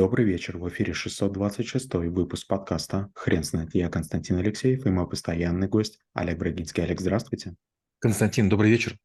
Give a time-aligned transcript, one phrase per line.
[0.00, 0.56] Добрый вечер.
[0.56, 3.74] В эфире 626 выпуск подкаста «Хрен знает».
[3.74, 6.82] Я Константин Алексеев и мой постоянный гость Олег Брагинский.
[6.82, 7.54] Олег, здравствуйте.
[7.98, 8.96] Константин, добрый вечер.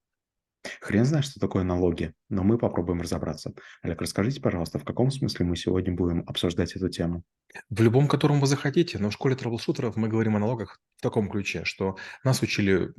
[0.81, 3.53] Хрен знает, что такое налоги, но мы попробуем разобраться.
[3.81, 7.23] Олег, расскажите, пожалуйста, в каком смысле мы сегодня будем обсуждать эту тему?
[7.69, 11.29] В любом, котором вы захотите, но в школе трэблшутеров мы говорим о налогах в таком
[11.29, 12.89] ключе, что нас учили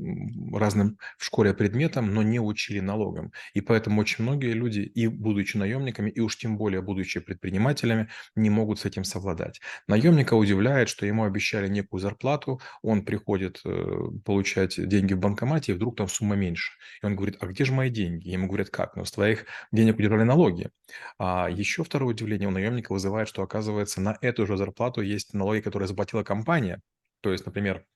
[0.54, 3.32] разным в школе предметам, но не учили налогам.
[3.54, 8.50] И поэтому очень многие люди, и будучи наемниками, и уж тем более будучи предпринимателями, не
[8.50, 9.60] могут с этим совладать.
[9.88, 15.74] Наемника удивляет, что ему обещали некую зарплату, он приходит э, получать деньги в банкомате, и
[15.74, 16.72] вдруг там сумма меньше.
[17.02, 18.28] И он говорит, а где же мои деньги?
[18.28, 18.96] Ему говорят, как?
[18.96, 20.70] Ну, с твоих денег удержали налоги.
[21.18, 25.60] А еще второе удивление у наемника вызывает, что оказывается на эту же зарплату есть налоги,
[25.60, 26.82] которые заплатила компания.
[27.22, 27.86] То есть, например,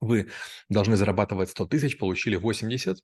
[0.00, 0.30] вы
[0.68, 2.98] должны зарабатывать 100 тысяч, получили 80,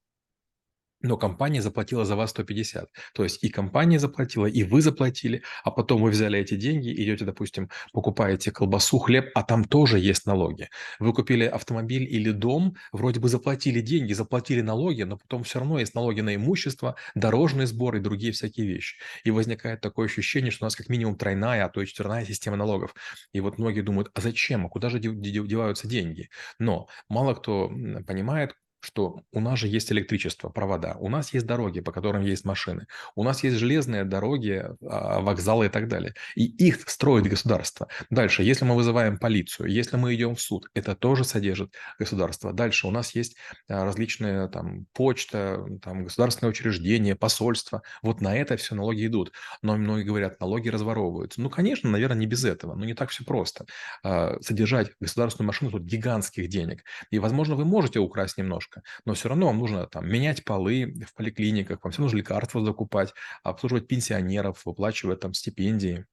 [1.01, 2.89] но компания заплатила за вас 150.
[3.15, 7.25] То есть и компания заплатила, и вы заплатили, а потом вы взяли эти деньги, идете,
[7.25, 10.69] допустим, покупаете колбасу, хлеб, а там тоже есть налоги.
[10.99, 15.79] Вы купили автомобиль или дом, вроде бы заплатили деньги, заплатили налоги, но потом все равно
[15.79, 18.97] есть налоги на имущество, дорожный сбор и другие всякие вещи.
[19.25, 22.57] И возникает такое ощущение, что у нас как минимум тройная, а то и четверная система
[22.57, 22.95] налогов.
[23.33, 26.29] И вот многие думают, а зачем, а куда же деваются деньги?
[26.59, 27.69] Но мало кто
[28.07, 32.45] понимает, что у нас же есть электричество, провода, у нас есть дороги, по которым есть
[32.45, 36.15] машины, у нас есть железные дороги, а, вокзалы и так далее.
[36.35, 37.89] И их строит государство.
[38.11, 42.53] Дальше, если мы вызываем полицию, если мы идем в суд, это тоже содержит государство.
[42.53, 43.37] Дальше у нас есть
[43.69, 47.83] а, различные там почта, там государственные учреждения, посольства.
[48.03, 49.33] Вот на это все налоги идут.
[49.63, 51.41] Но многие говорят, налоги разворовываются.
[51.41, 53.67] Ну, конечно, наверное, не без этого, но не так все просто.
[54.03, 56.85] А, содержать государственную машину тут гигантских денег.
[57.11, 60.95] И, возможно, вы можете украсть немножко, немножко, но все равно вам нужно там менять полы
[61.07, 66.07] в поликлиниках, вам все нужно лекарства закупать, обслуживать пенсионеров, выплачивать там стипендии.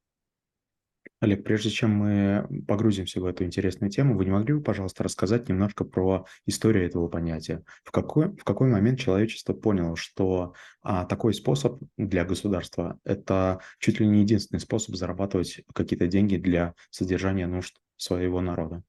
[1.21, 5.47] Олег, прежде чем мы погрузимся в эту интересную тему, вы не могли бы, пожалуйста, рассказать
[5.47, 7.63] немножко про историю этого понятия?
[7.83, 13.99] В какой, в какой момент человечество поняло, что а, такой способ для государства– это чуть
[13.99, 18.83] ли не единственный способ зарабатывать какие-то деньги для содержания нужд своего народа?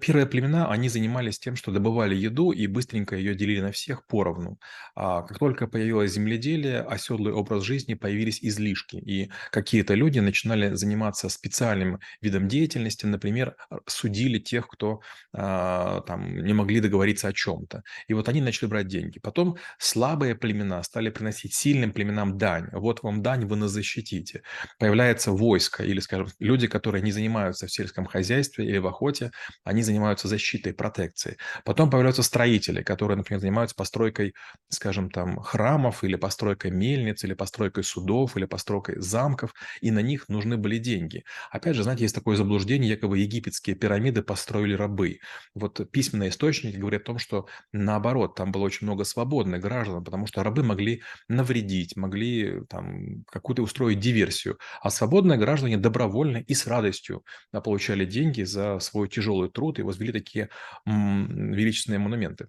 [0.00, 4.58] Первые племена, они занимались тем, что добывали еду и быстренько ее делили на всех поровну.
[4.94, 8.96] А как только появилось земледелие, оседлый образ жизни, появились излишки.
[8.96, 13.56] И какие-то люди начинали заниматься специальным видом деятельности, например,
[13.86, 15.00] судили тех, кто
[15.32, 17.82] а, там не могли договориться о чем-то.
[18.08, 19.18] И вот они начали брать деньги.
[19.18, 22.68] Потом слабые племена стали приносить сильным племенам дань.
[22.72, 24.42] Вот вам дань, вы нас защитите.
[24.78, 29.30] Появляется войско или, скажем, люди, которые не занимаются в сельском хозяйстве или в охоте,
[29.64, 31.36] они занимаются защитой, протекцией.
[31.64, 34.34] Потом появляются строители, которые, например, занимаются постройкой,
[34.68, 40.28] скажем, там, храмов или постройкой мельниц, или постройкой судов, или постройкой замков, и на них
[40.28, 41.24] нужны были деньги.
[41.50, 45.18] Опять же, знаете, есть такое заблуждение, якобы египетские пирамиды построили рабы.
[45.54, 50.26] Вот письменные источники говорят о том, что наоборот, там было очень много свободных граждан, потому
[50.26, 56.66] что рабы могли навредить, могли там какую-то устроить диверсию, а свободные граждане добровольно и с
[56.66, 57.24] радостью
[57.64, 60.48] получали деньги за свой тяжелый труд и возвели такие
[60.86, 62.48] величественные монументы.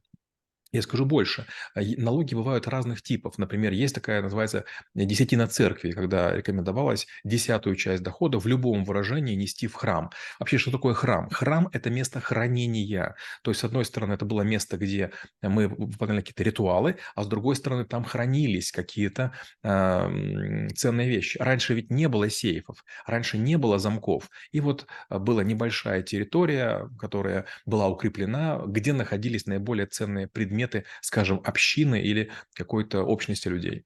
[0.74, 1.46] Я скажу больше.
[1.76, 3.38] А, налоги бывают разных типов.
[3.38, 9.68] Например, есть такая, называется, десятина церкви, когда рекомендовалось десятую часть дохода в любом выражении нести
[9.68, 10.10] в храм.
[10.40, 11.30] Вообще, что такое храм?
[11.30, 13.16] Храм– это место хранения.
[13.44, 15.12] То есть, с одной стороны, это было место, где
[15.44, 21.38] мы выполняли какие-то ритуалы, а с другой стороны, там хранились какие-то э, ценные вещи.
[21.38, 24.28] Раньше ведь не было сейфов, раньше не было замков.
[24.52, 30.86] И вот а, была небольшая территория, которая была укреплена, где находились наиболее ценные предметы предметы,
[31.02, 33.84] скажем, общины или какой-то общности людей.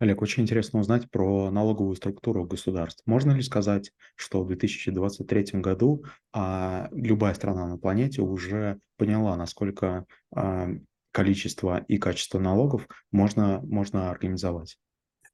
[0.00, 3.02] Олег, очень интересно узнать про налоговую структуру государств.
[3.06, 10.04] Можно ли сказать, что в 2023 году а, любая страна на планете уже поняла, насколько
[10.34, 10.68] а,
[11.12, 14.78] количество и качество налогов можно, можно организовать?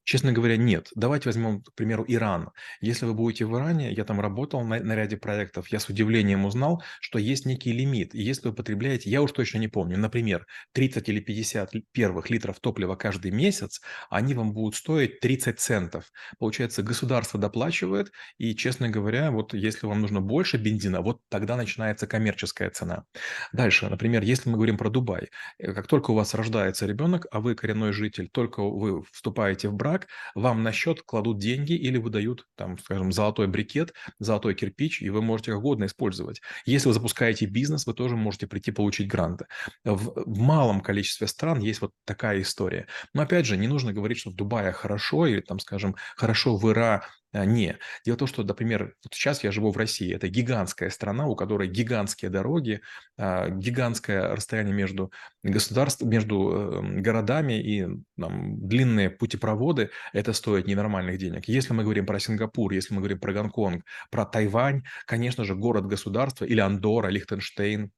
[0.04, 0.88] Честно говоря, нет.
[0.94, 2.50] Давайте возьмем, к примеру, Иран.
[2.80, 6.44] Если вы будете в Иране, я там работал на, на ряде проектов, я с удивлением
[6.44, 8.14] узнал, что есть некий лимит.
[8.14, 12.60] И если вы потребляете, я уж точно не помню, например, 30 или 50 первых литров
[12.60, 16.10] топлива каждый месяц, они вам будут стоить 30 центов.
[16.38, 22.06] Получается, государство доплачивает, и, честно говоря, вот если вам нужно больше бензина, вот тогда начинается
[22.06, 23.04] коммерческая цена.
[23.52, 27.40] Дальше, например, если мы говорим про Дубай, э, как только у вас рождается ребенок, а
[27.40, 31.98] вы коренной житель, только вы вступаете в брак, брак, вам на счет кладут деньги или
[31.98, 36.40] выдают, там, скажем, золотой брикет, золотой кирпич, и вы можете как угодно использовать.
[36.64, 39.46] Если вы запускаете бизнес, вы тоже можете прийти получить гранты.
[39.84, 42.86] В, в малом количестве стран есть вот такая история.
[43.14, 46.70] Но опять же, не нужно говорить, что в Дубае хорошо или там, скажем, хорошо в
[46.70, 47.78] Ира не.
[48.04, 50.14] Дело в том, что, например, вот сейчас я живу в России.
[50.14, 52.80] Это гигантская страна, у которой гигантские дороги,
[53.16, 55.12] а, гигантское расстояние между
[55.42, 57.86] государств, между эм, городами и
[58.18, 59.90] там, длинные путепроводы.
[60.12, 61.46] Это стоит ненормальных денег.
[61.48, 66.44] Если мы говорим про Сингапур, если мы говорим про Гонконг, про Тайвань, конечно же, город-государство
[66.44, 67.92] или Андорра, Лихтенштейн,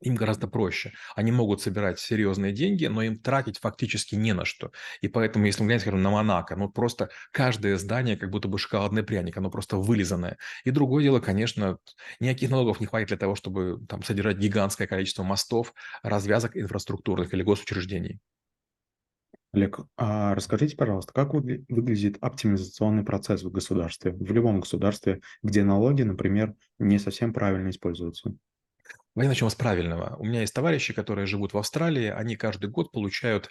[0.00, 0.92] им гораздо проще.
[1.14, 4.72] Они могут собирать серьезные деньги, но им тратить фактически не на что.
[5.00, 8.58] И поэтому, если мы глянем, скажем, на Монако, ну просто каждое здание как будто бы
[8.58, 10.38] шоколадный пряник, оно просто вылизанное.
[10.64, 11.78] И другое дело, конечно,
[12.20, 17.42] никаких налогов не хватит для того, чтобы там содержать гигантское количество мостов, развязок инфраструктурных или
[17.42, 18.20] госучреждений.
[19.52, 26.02] Олег, а расскажите, пожалуйста, как выглядит оптимизационный процесс в государстве, в любом государстве, где налоги,
[26.02, 28.36] например, не совсем правильно используются?
[29.20, 30.16] Давай начнем с правильного.
[30.18, 32.06] У меня есть товарищи, которые живут в Австралии.
[32.06, 33.50] Они каждый год получают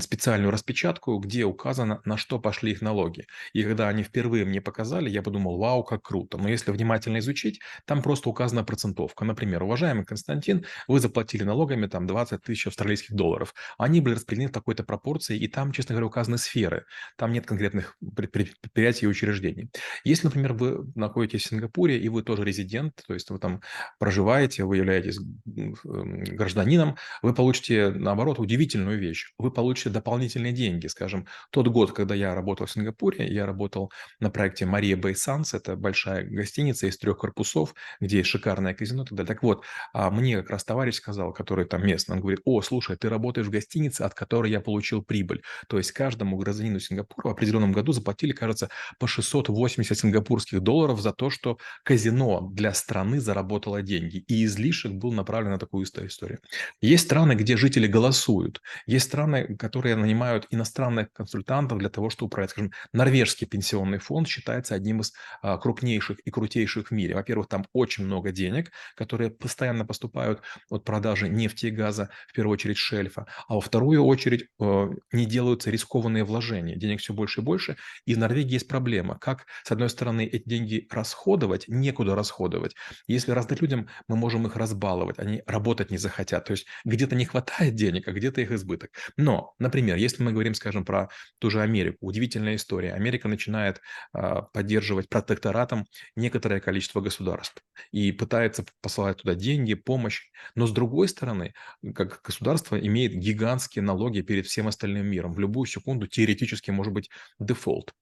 [0.00, 3.26] специальную распечатку, где указано, на что пошли их налоги.
[3.52, 6.38] И когда они впервые мне показали, я подумал, вау, как круто.
[6.38, 9.26] Но если внимательно изучить, там просто указана процентовка.
[9.26, 13.52] Например, уважаемый Константин, вы заплатили налогами там 20 тысяч австралийских долларов.
[13.76, 16.86] Они были распределены в такой-то пропорции, и там, честно говоря, указаны сферы.
[17.18, 19.68] Там нет конкретных предприятий и учреждений.
[20.04, 23.60] Если, например, вы находитесь в Сингапуре, и вы тоже резидент, то есть вы там
[23.98, 29.32] проживаете, вы являетесь являетесь гражданином, вы получите, наоборот, удивительную вещь.
[29.38, 30.86] Вы получите дополнительные деньги.
[30.86, 35.54] Скажем, тот год, когда я работал в Сингапуре, я работал на проекте Мария Бэй Санс.
[35.54, 39.28] Это большая гостиница из трех корпусов, где шикарное казино и так далее.
[39.28, 42.96] Так вот, а мне как раз товарищ сказал, который там местный, он говорит, о, слушай,
[42.96, 45.42] ты работаешь в гостинице, от которой я получил прибыль.
[45.68, 51.12] То есть каждому гражданину Сингапура в определенном году заплатили, кажется, по 680 сингапурских долларов за
[51.12, 54.24] то, что казино для страны заработало деньги.
[54.28, 56.40] И излишек излишек был направлен на такую историю.
[56.80, 58.60] Есть страны, где жители голосуют.
[58.86, 62.50] Есть страны, которые нанимают иностранных консультантов для того, чтобы управлять.
[62.50, 65.12] Скажем, норвежский пенсионный фонд считается одним из
[65.42, 67.14] а, крупнейших и крутейших в мире.
[67.14, 72.54] Во-первых, там очень много денег, которые постоянно поступают от продажи нефти и газа, в первую
[72.54, 73.26] очередь шельфа.
[73.48, 76.76] А во вторую очередь э, не делаются рискованные вложения.
[76.76, 77.76] Денег все больше и больше.
[78.06, 79.18] И в Норвегии есть проблема.
[79.18, 82.74] Как, с одной стороны, эти деньги расходовать, некуда расходовать.
[83.06, 86.44] Если раздать людям, мы можем их разбаловать, они работать не захотят.
[86.44, 88.90] То есть где-то не хватает денег, а где-то их избыток.
[89.16, 91.08] Но, например, если мы говорим, скажем, про
[91.38, 92.94] ту же Америку, удивительная история.
[92.94, 93.80] Америка начинает
[94.14, 95.86] э, поддерживать протекторатом
[96.16, 100.30] некоторое количество государств и пытается посылать туда деньги, помощь.
[100.54, 101.54] Но с другой стороны,
[101.94, 105.32] как государство имеет гигантские налоги перед всем остальным миром.
[105.32, 107.92] В любую секунду теоретически может быть дефолт.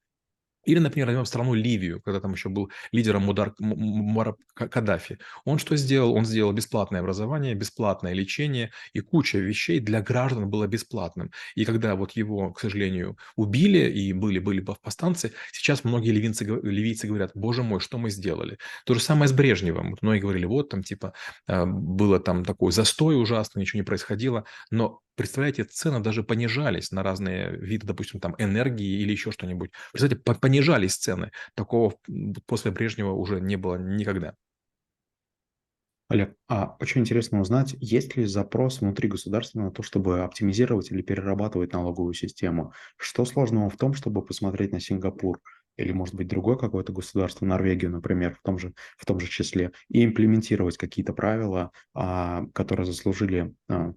[0.65, 5.19] Или, например, возьмем страну Ливию, когда там еще был лидером Мудар, Муар Каддафи.
[5.45, 6.15] Он что сделал?
[6.15, 11.31] Он сделал бесплатное образование, бесплатное лечение, и куча вещей для граждан было бесплатным.
[11.55, 17.07] И когда вот его, к сожалению, убили, и были, были повстанцы, сейчас многие ливийцы, ливийцы
[17.07, 18.59] говорят, боже мой, что мы сделали?
[18.85, 19.91] То же самое с Брежневым.
[19.91, 21.15] Вот многие говорили, вот там типа
[21.47, 27.03] а, было там такой застой ужасный, ничего не происходило, но Представляете, цены даже понижались на
[27.03, 29.71] разные виды, допустим, там энергии или еще что-нибудь.
[29.93, 31.31] Представляете, понижались цены.
[31.55, 31.93] Такого
[32.47, 34.33] после Брежнева уже не было никогда.
[36.09, 41.03] Олег, а очень интересно узнать, есть ли запрос внутри государства на то, чтобы оптимизировать или
[41.03, 42.73] перерабатывать налоговую систему?
[42.97, 45.39] Что сложного в том, чтобы посмотреть на Сингапур
[45.77, 49.73] или, может быть, другое какое-то государство, Норвегию, например, в том же, в том же числе,
[49.91, 53.93] и имплементировать какие-то правила, а, которые заслужили а,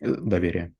[0.00, 0.74] доверия.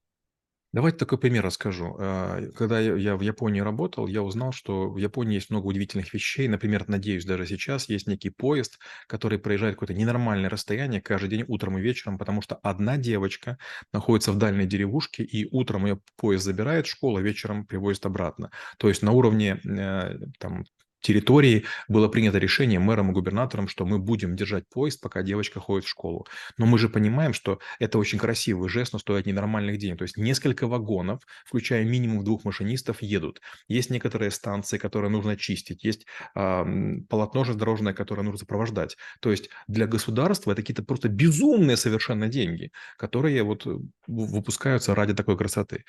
[0.71, 1.97] Давайте такой пример расскажу.
[1.99, 6.47] А, когда я в Японии работал, я узнал, что в Японии есть много удивительных вещей.
[6.47, 11.79] Например, надеюсь, даже сейчас есть некий поезд, который проезжает какое-то ненормальное расстояние каждый день утром
[11.79, 13.57] и вечером, потому что одна девочка
[13.95, 18.51] находится в дальней деревушке, и утром ее поезд забирает в школу, а вечером привозит обратно.
[18.77, 20.65] То есть на уровне э, там,
[21.01, 25.85] территории было принято решение мэром и губернатором, что мы будем держать поезд, пока девочка ходит
[25.85, 26.27] в школу.
[26.57, 29.99] Но мы же понимаем, что это очень красивый жест, но стоит ненормальных денег.
[29.99, 33.41] То есть несколько вагонов, включая минимум двух машинистов, едут.
[33.69, 36.65] Есть некоторые станции, которые нужно чистить, есть э,
[37.09, 38.97] полотно железнодорожное, которое нужно сопровождать.
[39.21, 45.15] То есть для государства это какие-то просто безумные совершенно деньги, которые вот э, выпускаются ради
[45.15, 45.85] такой красоты.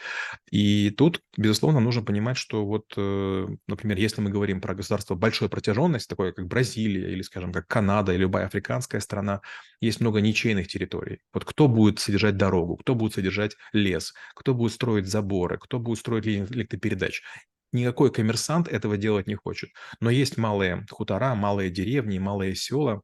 [0.52, 5.16] И тут, безусловно, нужно понимать, что вот, э, например, если мы говорим про государство государство
[5.16, 9.42] большой протяженности, такое как Бразилия или, скажем, как Канада или любая африканская страна,
[9.82, 11.20] есть много ничейных территорий.
[11.34, 16.00] Вот кто будет содержать дорогу, кто будет содержать лес, кто будет строить заборы, кто будет
[16.00, 17.22] строить электропередач.
[17.72, 19.70] Никакой коммерсант этого делать не хочет.
[20.02, 23.02] Но есть малые хутора, малые деревни, малые села,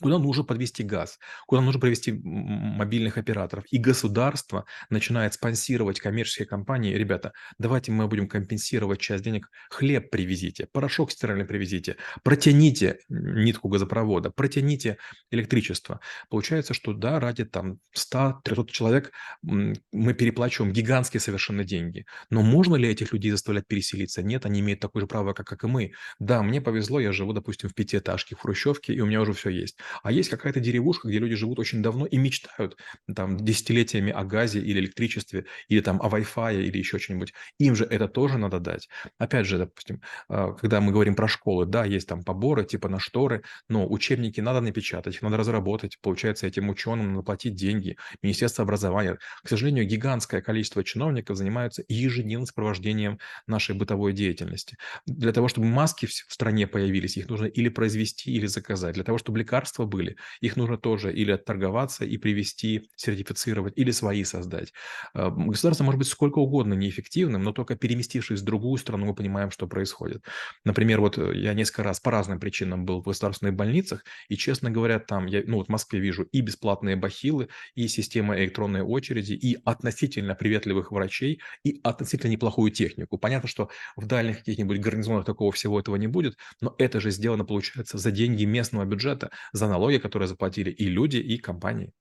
[0.00, 3.64] куда нужно подвести газ, куда нужно привести мобильных операторов.
[3.70, 6.94] И государство начинает спонсировать коммерческие компании.
[6.94, 9.50] Ребята, давайте мы будем компенсировать часть денег.
[9.70, 14.98] Хлеб привезите, порошок стиральный привезите, протяните нитку газопровода, протяните
[15.30, 16.00] электричество.
[16.28, 22.04] Получается, что да, ради там 100-300 человек мы переплачиваем гигантские совершенно деньги.
[22.30, 24.22] Но можно ли этих людей заставлять переселиться?
[24.22, 25.92] Нет, они имеют такое же право, как, как и мы.
[26.18, 29.50] Да, мне повезло, я живу, допустим, в пятиэтажке, в хрущевке, и у меня уже все
[29.50, 29.78] есть.
[30.02, 32.76] А есть какая-то деревушка, где люди живут очень давно и мечтают
[33.14, 37.32] там десятилетиями о газе или электричестве, или там о Wi-Fi, или еще что-нибудь.
[37.58, 38.88] Им же это тоже надо дать.
[39.18, 42.98] Опять же, допустим, а, когда мы говорим про школы, да, есть там поборы типа на
[42.98, 45.98] шторы, но учебники надо напечатать, их надо разработать.
[46.00, 47.96] Получается, этим ученым надо платить деньги.
[48.22, 49.18] Министерство образования.
[49.42, 54.76] К сожалению, гигантское количество чиновников занимаются ежедневным сопровождением нашей бытовой деятельности.
[55.06, 58.94] Для того, чтобы маски в стране появились, их нужно или произвести, или заказать.
[58.94, 63.92] Для того, чтобы лекарства лекарства были, их нужно тоже или отторговаться и привести, сертифицировать, или
[63.92, 64.72] свои создать.
[65.14, 69.50] А, государство может быть сколько угодно неэффективным, но только переместившись в другую страну, мы понимаем,
[69.50, 70.24] что происходит.
[70.64, 74.70] Например, вот э, я несколько раз по разным причинам был в государственных больницах, и, честно
[74.70, 79.32] говоря, там, я, ну вот в Москве вижу и бесплатные бахилы, и система электронной очереди,
[79.32, 83.18] и относительно приветливых врачей, и относительно неплохую технику.
[83.18, 87.44] Понятно, что в дальних каких-нибудь гарнизонах такого всего этого не будет, но это же сделано,
[87.44, 91.92] получается, за деньги местного бюджета, за налоги, которые заплатили и люди, и компании.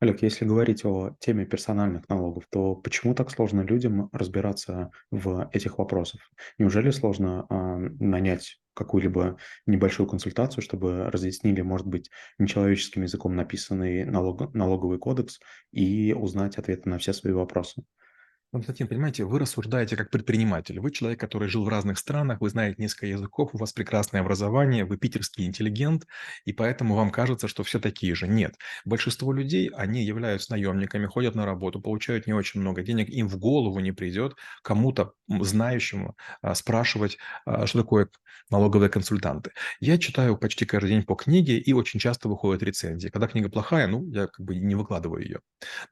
[0.00, 5.76] Олег, если говорить о теме персональных налогов, то почему так сложно людям разбираться в этих
[5.76, 6.22] вопросах?
[6.56, 14.54] Неужели сложно а, нанять какую-либо небольшую консультацию, чтобы разъяснили, может быть, нечеловеческим языком написанный налог,
[14.54, 15.38] налоговый кодекс
[15.70, 17.84] и узнать ответы на все свои вопросы?
[18.52, 20.80] Константин, понимаете, вы рассуждаете как предприниматель.
[20.80, 24.84] Вы человек, который жил в разных странах, вы знаете несколько языков, у вас прекрасное образование,
[24.84, 26.04] вы питерский интеллигент,
[26.44, 28.26] и поэтому вам кажется, что все такие же.
[28.26, 28.56] Нет.
[28.84, 33.38] Большинство людей, они являются наемниками, ходят на работу, получают не очень много денег, им в
[33.38, 38.08] голову не придет кому-то знающему а, спрашивать, а, что такое
[38.50, 39.52] налоговые консультанты.
[39.78, 43.10] Я читаю почти каждый день по книге, и очень часто выходят рецензии.
[43.10, 45.40] Когда книга плохая, ну, я как бы не выкладываю ее.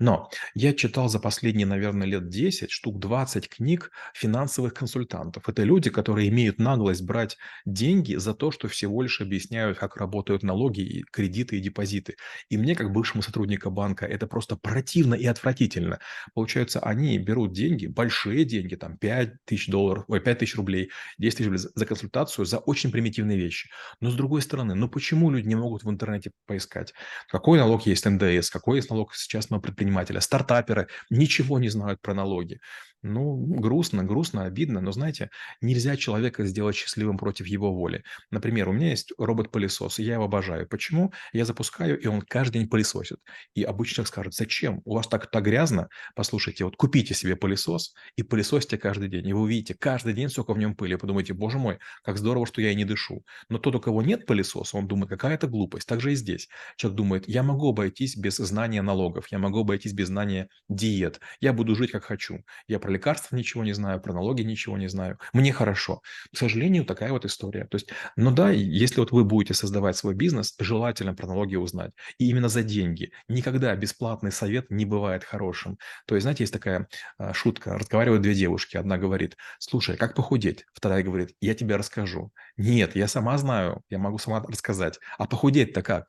[0.00, 5.48] Но я читал за последние, наверное, лет 10 10, штук 20 книг финансовых консультантов.
[5.48, 7.36] Это люди, которые имеют наглость брать
[7.66, 12.16] деньги за то, что всего лишь объясняют, как работают налоги, и кредиты и депозиты.
[12.48, 15.98] И мне, как бывшему сотруднику банка, это просто противно и отвратительно.
[16.34, 21.36] Получается, они берут деньги, большие деньги, там 5 тысяч долларов, ой, 5 тысяч рублей, 10
[21.36, 23.68] тысяч рублей за консультацию за очень примитивные вещи.
[24.00, 26.94] Но с другой стороны, ну почему люди не могут в интернете поискать,
[27.28, 32.14] какой налог есть НДС, какой есть налог с частного предпринимателя, стартаперы ничего не знают про
[32.14, 32.60] налоги налоги.
[33.02, 38.02] Ну, грустно, грустно, обидно, но, знаете, нельзя человека сделать счастливым против его воли.
[38.32, 40.68] Например, у меня есть робот-пылесос, и я его обожаю.
[40.68, 41.12] Почему?
[41.32, 43.18] Я запускаю, и он каждый день пылесосит.
[43.54, 44.82] И обычно человек скажет, зачем?
[44.84, 45.88] У вас так, так грязно?
[46.16, 49.28] Послушайте, вот купите себе пылесос и пылесосьте каждый день.
[49.28, 50.96] И вы увидите, каждый день сколько в нем пыли.
[50.96, 53.24] Подумайте, боже мой, как здорово, что я и не дышу.
[53.48, 55.86] Но тот, у кого нет пылесоса, он думает, какая это глупость.
[55.86, 56.48] Так же и здесь.
[56.76, 61.52] Человек думает, я могу обойтись без знания налогов, я могу обойтись без знания диет, я
[61.52, 62.44] буду жить как хочу.
[62.66, 65.18] Я про лекарства ничего не знаю, про налоги ничего не знаю.
[65.34, 66.00] Мне хорошо.
[66.32, 67.66] К сожалению, такая вот история.
[67.66, 71.92] То есть, ну да, если вот вы будете создавать свой бизнес, желательно про налоги узнать.
[72.16, 73.12] И именно за деньги.
[73.28, 75.76] Никогда бесплатный совет не бывает хорошим.
[76.06, 77.78] То есть, знаете, есть такая а, шутка.
[77.78, 78.78] Разговаривают две девушки.
[78.78, 80.64] Одна говорит, слушай, как похудеть?
[80.72, 82.32] Вторая говорит, я тебе расскажу.
[82.56, 84.98] Нет, я сама знаю, я могу сама рассказать.
[85.18, 86.06] А похудеть-то как?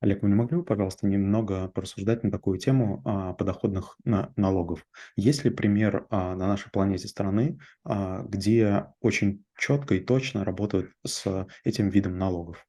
[0.00, 4.86] Олег, вы не могли бы, пожалуйста, немного порассуждать на такую тему а, подоходных на, налогов?
[5.16, 10.92] Есть ли пример а, на нашей планете страны, а, где очень четко и точно работают
[11.04, 12.64] с этим видом налогов?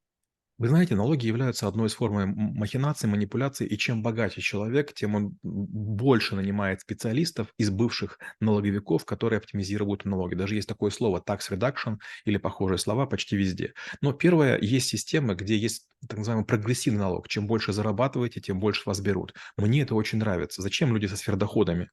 [0.59, 5.37] Вы знаете, налоги являются одной из форм махинации, манипуляции, и чем богаче человек, тем он
[5.41, 10.35] больше нанимает специалистов из бывших налоговиков, которые оптимизируют налоги.
[10.35, 13.73] Даже есть такое слово tax reduction или похожие слова почти везде.
[14.01, 17.27] Но первое, есть системы, где есть так называемый прогрессивный налог.
[17.27, 19.33] Чем больше зарабатываете, тем больше вас берут.
[19.57, 20.61] Мне это очень нравится.
[20.61, 21.89] Зачем люди со сверхдоходами?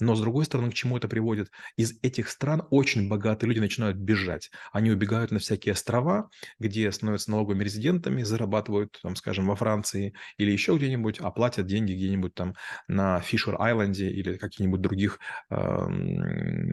[0.00, 1.50] Но с другой стороны, к чему это приводит?
[1.76, 4.50] Из этих стран очень богатые люди начинают бежать.
[4.72, 10.50] Они убегают на всякие острова, где становятся налоговыми резидентами, зарабатывают, там, скажем, во Франции или
[10.50, 12.54] еще где-нибудь, а платят деньги где-нибудь там
[12.88, 15.18] на Фишер-Айленде или каких-нибудь других
[15.50, 15.56] э,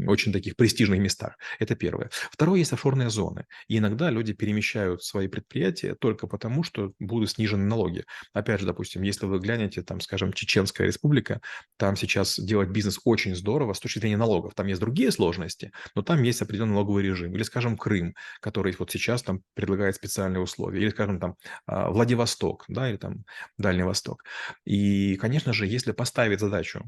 [0.07, 1.37] очень таких престижных местах.
[1.59, 2.09] Это первое.
[2.31, 3.45] Второе, есть офшорные зоны.
[3.67, 8.05] И иногда люди перемещают свои предприятия только потому, что что будут снижены налоги.
[8.33, 11.41] Опять же, допустим, если вы глянете, там, скажем, Чеченская республика,
[11.77, 14.53] там сейчас делать бизнес очень здорово с точки зрения налогов.
[14.53, 17.33] Там есть другие сложности, но там есть определенный налоговый режим.
[17.33, 20.81] Или, скажем, Крым, который вот сейчас там предлагает специальные условия.
[20.81, 23.25] Или, скажем, там а, Владивосток, да, или там
[23.57, 24.23] Дальний Восток.
[24.65, 26.83] И, конечно же, если поставить задачу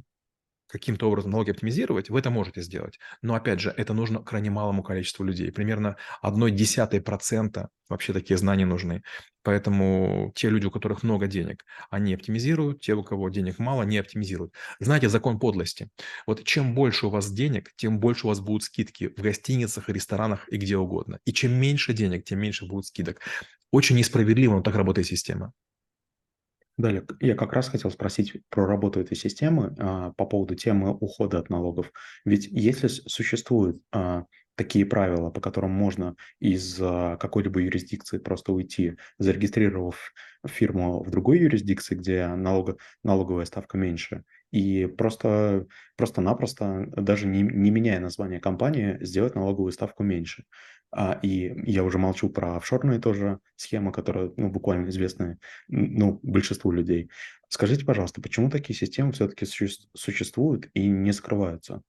[0.70, 3.00] каким-то образом налоги оптимизировать, вы это можете сделать.
[3.22, 5.52] Но, опять же, это нужно крайне малому количеству людей.
[5.52, 9.02] Примерно одной десятой процента вообще такие знания нужны.
[9.42, 13.98] Поэтому те люди, у которых много денег, они оптимизируют, те, у кого денег мало, не
[13.98, 14.54] оптимизируют.
[14.80, 15.90] Знаете, закон подлости.
[16.28, 20.48] Вот чем больше у вас денег, тем больше у вас будут скидки в гостиницах, ресторанах
[20.50, 21.20] и где угодно.
[21.26, 23.22] И чем меньше денег, тем меньше будет скидок.
[23.72, 25.54] Очень несправедливо, но так работает система.
[26.80, 31.38] Далее, я как раз хотел спросить про работу этой системы а, по поводу темы ухода
[31.40, 31.92] от налогов.
[32.24, 34.24] Ведь если существуют а,
[34.56, 40.14] такие правила, по которым можно из а, какой-либо юрисдикции просто уйти, зарегистрировав
[40.48, 45.68] фирму в другой юрисдикции, где налога, налоговая ставка меньше, и просто,
[45.98, 50.46] просто-напросто, даже не, не меняя название компании, сделать налоговую ставку меньше.
[50.92, 56.72] А, и я уже молчу про офшорные тоже схемы, которые ну, буквально известны ну, большинству
[56.72, 57.10] людей.
[57.48, 61.84] Скажите, пожалуйста, почему такие системы все-таки существуют и не скрываются?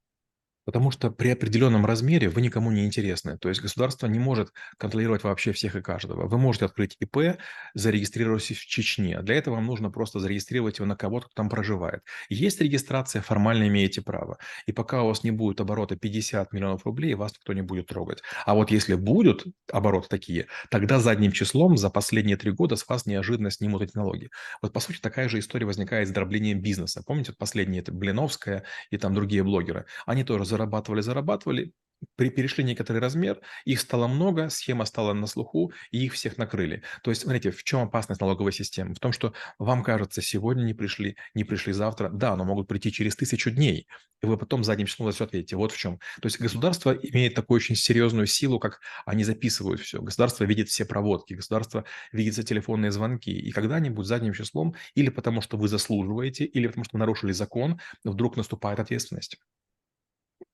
[0.71, 3.37] Потому что при определенном размере вы никому не интересны.
[3.39, 6.29] То есть государство не может контролировать вообще всех и каждого.
[6.29, 7.41] Вы можете открыть ИП,
[7.75, 9.21] зарегистрироваться в Чечне.
[9.21, 12.03] Для этого вам нужно просто зарегистрировать его на кого-то, кто там проживает.
[12.29, 14.39] Есть регистрация, формально имеете право.
[14.67, 18.23] И пока у вас не будет оборота 50 миллионов рублей, вас никто не будет трогать.
[18.47, 23.07] А вот если будут обороты такие, тогда задним числом за последние три года с вас
[23.07, 24.31] неожиданно снимут эти налоги.
[24.63, 27.03] Вот по сути такая же история возникает с дроблением бизнеса.
[27.05, 29.87] Помните, вот последние это Блиновская и там другие блогеры.
[30.07, 31.73] Они тоже зарабатывали, зарабатывали,
[32.17, 36.83] при, перешли некоторый размер, их стало много, схема стала на слуху, и их всех накрыли.
[37.03, 38.95] То есть, смотрите, в чем опасность налоговой системы?
[38.95, 42.91] В том, что вам кажется, сегодня не пришли, не пришли завтра, да, но могут прийти
[42.91, 43.87] через тысячу дней,
[44.23, 45.57] и вы потом задним числом за все ответите.
[45.57, 45.99] Вот в чем.
[46.21, 50.01] То есть государство имеет такую очень серьезную силу, как они записывают все.
[50.01, 55.43] Государство видит все проводки, государство видит все телефонные звонки, и когда-нибудь задним числом, или потому
[55.43, 59.39] что вы заслуживаете, или потому что нарушили закон, вдруг наступает ответственность.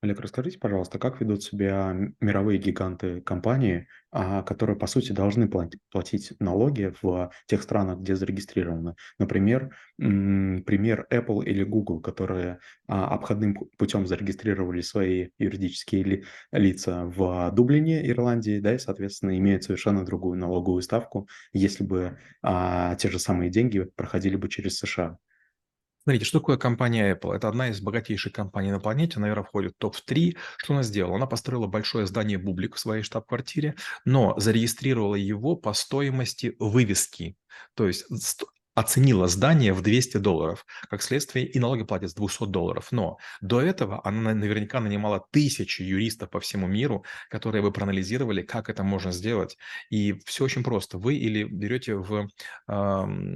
[0.07, 6.33] Олег, расскажите, пожалуйста, как ведут себя мировые гиганты компании, а, которые, по сути, должны платить
[6.39, 8.95] налоги в тех странах, где зарегистрированы?
[9.19, 18.09] Например, пример Apple или Google, которые а, обходным путем зарегистрировали свои юридические лица в Дублине,
[18.09, 23.51] Ирландии, да, и, соответственно, имеют совершенно другую налоговую ставку, если бы а, те же самые
[23.51, 25.19] деньги проходили бы через США.
[26.07, 27.35] Смотрите, что такое компания Apple?
[27.35, 30.37] Это одна из богатейших компаний на планете, наверное, входит в топ-3.
[30.57, 31.17] Что она сделала?
[31.17, 37.37] Она построила большое здание Бублик в своей штаб-квартире, но зарегистрировала его по стоимости вывески.
[37.75, 38.05] То есть
[38.77, 40.67] оценила здание в 200 долларов.
[40.91, 42.89] Как следствие, и налоги платят с 200 долларов.
[42.91, 48.69] Но до этого она наверняка нанимала тысячи юристов по всему миру, которые бы проанализировали, как
[48.69, 49.57] это можно сделать.
[49.89, 50.99] И все очень просто.
[50.99, 52.29] Вы или берете в,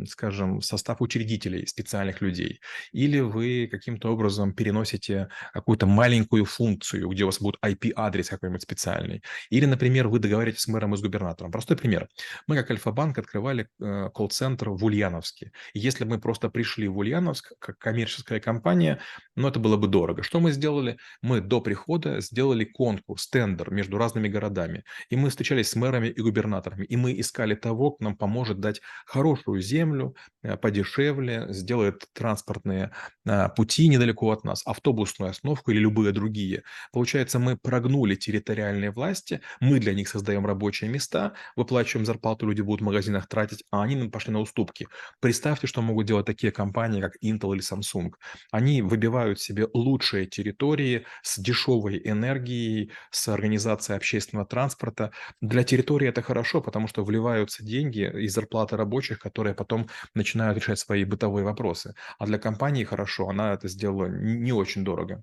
[0.06, 2.60] скажем, состав учредителей специальных людей,
[2.92, 9.22] или вы каким-то образом переносите какую-то маленькую функцию, где у вас будет IP-адрес какой-нибудь специальный.
[9.48, 11.50] Или, например, вы договариваетесь с мэром и с губернатором.
[11.50, 12.08] Простой пример.
[12.46, 15.52] Мы, как Альфа-банк, открывали э, колл-центр в Ульяновске Ульяновске.
[15.74, 18.98] Если бы мы просто пришли в Ульяновск, как коммерческая компания,
[19.36, 20.22] ну, это было бы дорого.
[20.22, 20.98] Что мы сделали?
[21.22, 24.84] Мы до прихода сделали конкурс, тендер между разными городами.
[25.10, 26.84] И мы встречались с мэрами и губернаторами.
[26.84, 32.90] И мы искали того, кто нам поможет дать хорошую землю, э, подешевле, сделает транспортные
[33.26, 36.62] э, пути недалеко от нас, автобусную остановку или любые другие.
[36.92, 42.80] Получается, мы прогнули территориальные власти, мы для них создаем рабочие места, выплачиваем зарплату, люди будут
[42.80, 44.86] в магазинах тратить, а они нам пошли на уступки.
[45.20, 48.12] Представьте, что могут делать такие компании, как Intel или Samsung.
[48.50, 55.12] Они выбивают себе лучшие территории с дешевой энергией, с организацией общественного транспорта.
[55.40, 60.78] Для территории это хорошо, потому что вливаются деньги из зарплаты рабочих, которые потом начинают решать
[60.78, 61.94] свои бытовые вопросы.
[62.18, 65.22] А для компании хорошо, она это сделала не очень дорого.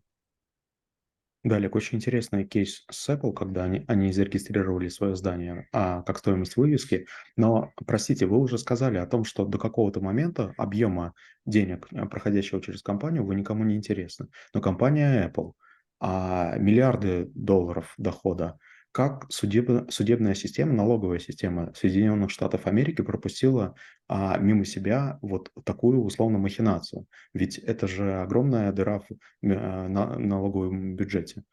[1.48, 6.18] Да, Олег, очень интересный кейс с Apple, когда они, они зарегистрировали свое здание а, как
[6.18, 7.08] стоимость вывески.
[7.38, 11.14] Но, простите, вы уже сказали о том, что до какого-то момента объема
[11.46, 14.28] денег, э, проходящего через компанию, вы никому не интересны.
[14.54, 15.54] Но компания Apple,
[16.02, 18.60] а миллиарды долларов дохода,
[18.98, 23.76] как судеб, судебная система, налоговая система Соединенных Штатов Америки пропустила
[24.08, 27.06] а, мимо себя вот такую условно махинацию.
[27.32, 31.44] Ведь это же огромная дыра в а, на, налоговом бюджете.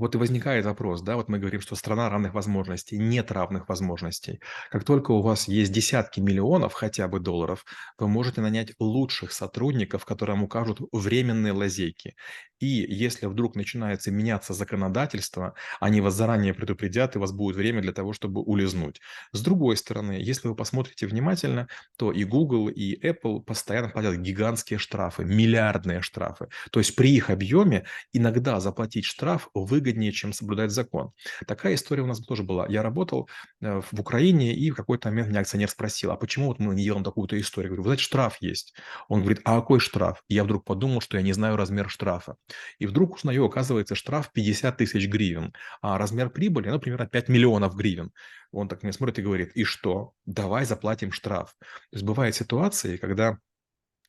[0.00, 2.96] Вот и возникает вопрос, да, вот мы говорим, что страна равных возможностей.
[2.96, 4.40] Нет равных возможностей.
[4.70, 7.66] Как только у вас есть десятки миллионов хотя бы долларов,
[7.98, 12.14] вы можете нанять лучших сотрудников, которые вам укажут временные лазейки.
[12.60, 17.82] И если вдруг начинается меняться законодательство, они вас заранее предупредят, и у вас будет время
[17.82, 19.00] для того, чтобы улизнуть.
[19.32, 24.78] С другой стороны, если вы посмотрите внимательно, то и Google, и Apple постоянно платят гигантские
[24.78, 26.48] штрафы, миллиардные штрафы.
[26.70, 29.48] То есть при их объеме иногда заплатить штраф
[29.90, 31.12] выгоднее, чем соблюдать закон.
[31.46, 32.66] Такая история у нас тоже была.
[32.68, 33.28] Я работал
[33.60, 36.84] э, в Украине, и в какой-то момент меня акционер спросил, а почему вот мы не
[36.84, 37.66] делаем такую-то историю?
[37.66, 38.74] Я говорю, вы знаете, штраф есть.
[39.08, 40.22] Он говорит, а какой штраф?
[40.28, 42.36] И я вдруг подумал, что я не знаю размер штрафа.
[42.78, 47.74] И вдруг узнаю, оказывается, штраф 50 тысяч гривен, а размер прибыли, ну, примерно 5 миллионов
[47.74, 48.12] гривен.
[48.52, 50.12] Он так мне смотрит и говорит, и что?
[50.26, 51.54] Давай заплатим штраф.
[51.60, 53.38] То есть бывают ситуации, когда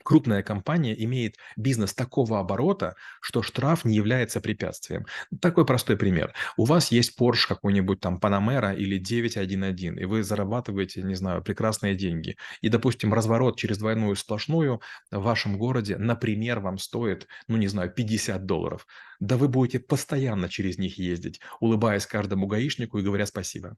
[0.04, 5.06] крупная компания имеет бизнес такого оборота, что штраф не является препятствием.
[5.42, 6.34] Такой простой пример.
[6.58, 11.96] У вас есть Porsche какой-нибудь там Panamera или 911, и вы зарабатываете, не знаю, прекрасные
[11.96, 12.38] деньги.
[12.62, 17.92] И, допустим, разворот через двойную сплошную в вашем городе, например, вам стоит, ну, не знаю,
[17.92, 18.86] 50 долларов.
[19.20, 23.78] Да вы будете постоянно через них ездить, улыбаясь каждому гаишнику и говоря спасибо.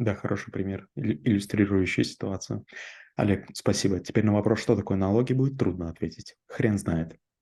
[0.00, 2.64] Да, хороший пример, иллюстрирующий ситуацию.
[3.16, 4.00] Олег, спасибо.
[4.00, 6.36] Теперь на вопрос, что такое налоги, будет трудно ответить.
[6.46, 7.18] Хрен знает.